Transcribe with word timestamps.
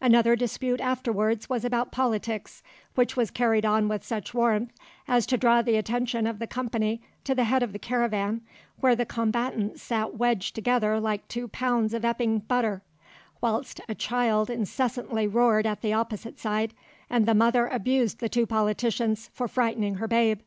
Another 0.00 0.36
dispute 0.36 0.80
afterwards 0.80 1.50
was 1.50 1.62
about 1.62 1.92
politics, 1.92 2.62
which 2.94 3.14
was 3.14 3.30
carried 3.30 3.66
on 3.66 3.88
with 3.88 4.02
such 4.02 4.32
warmth 4.32 4.70
as 5.06 5.26
to 5.26 5.36
draw 5.36 5.60
the 5.60 5.76
attention 5.76 6.26
of 6.26 6.38
the 6.38 6.46
company 6.46 7.02
to 7.24 7.34
the 7.34 7.44
head 7.44 7.62
of 7.62 7.74
the 7.74 7.78
caravan, 7.78 8.40
where 8.80 8.96
the 8.96 9.04
combatants 9.04 9.82
sat 9.82 10.14
wedged 10.14 10.54
together 10.54 10.98
like 10.98 11.28
two 11.28 11.46
pounds 11.46 11.92
of 11.92 12.06
Epping 12.06 12.38
butter, 12.38 12.80
whilst 13.42 13.82
a 13.86 13.94
child 13.94 14.48
incessantly 14.48 15.26
roared 15.26 15.66
at 15.66 15.82
the 15.82 15.92
opposite 15.92 16.38
side, 16.40 16.72
and 17.10 17.26
the 17.26 17.34
mother 17.34 17.66
abused 17.66 18.18
the 18.18 18.30
two 18.30 18.46
politicians 18.46 19.28
for 19.34 19.46
frightening 19.46 19.96
her 19.96 20.08
babe. 20.08 20.40